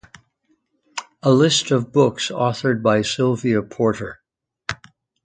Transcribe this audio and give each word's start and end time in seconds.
A 1.21 1.31
list 1.31 1.69
of 1.69 1.91
books 1.91 2.29
authored 2.29 2.81
by 2.81 3.03
Sylvia 3.03 3.61
Porter. 3.61 4.19